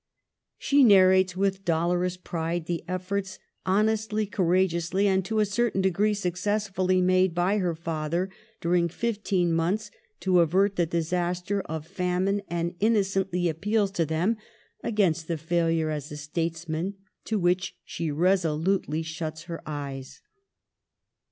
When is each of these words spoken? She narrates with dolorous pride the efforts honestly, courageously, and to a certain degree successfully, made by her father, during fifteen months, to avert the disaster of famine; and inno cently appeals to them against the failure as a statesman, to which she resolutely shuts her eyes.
She 0.57 0.83
narrates 0.83 1.37
with 1.37 1.63
dolorous 1.63 2.17
pride 2.17 2.65
the 2.65 2.83
efforts 2.87 3.37
honestly, 3.67 4.25
courageously, 4.25 5.07
and 5.07 5.23
to 5.25 5.39
a 5.41 5.45
certain 5.45 5.79
degree 5.79 6.15
successfully, 6.15 7.01
made 7.03 7.35
by 7.35 7.59
her 7.59 7.75
father, 7.75 8.31
during 8.59 8.89
fifteen 8.89 9.53
months, 9.53 9.91
to 10.21 10.39
avert 10.39 10.75
the 10.75 10.87
disaster 10.87 11.61
of 11.65 11.85
famine; 11.85 12.41
and 12.47 12.79
inno 12.79 13.01
cently 13.01 13.47
appeals 13.47 13.91
to 13.91 14.05
them 14.07 14.37
against 14.83 15.27
the 15.27 15.37
failure 15.37 15.91
as 15.91 16.11
a 16.11 16.17
statesman, 16.17 16.95
to 17.25 17.37
which 17.37 17.77
she 17.85 18.09
resolutely 18.09 19.03
shuts 19.03 19.43
her 19.43 19.61
eyes. 19.67 20.21